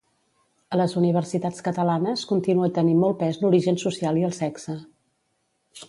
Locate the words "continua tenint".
2.33-2.99